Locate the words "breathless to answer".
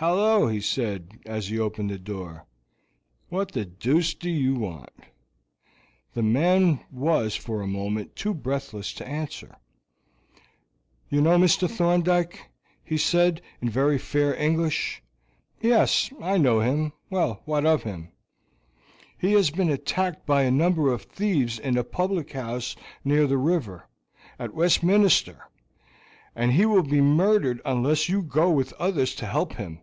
8.34-9.56